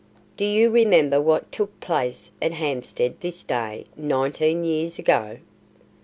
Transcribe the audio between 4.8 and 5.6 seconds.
ago?"